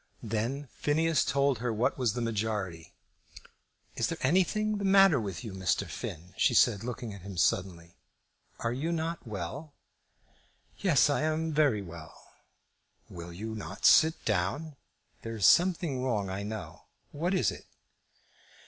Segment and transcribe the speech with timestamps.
[0.23, 2.95] Then Phineas told her what was the majority.
[3.95, 5.85] "Is there anything the matter with you, Mr.
[5.87, 7.99] Finn?" she said, looking at him suddenly.
[8.59, 9.75] "Are you not well?"
[10.79, 12.19] "Yes; I am very well."
[13.11, 14.75] "Will you not sit down?
[15.21, 16.85] There is something wrong, I know.
[17.11, 17.67] What is it?"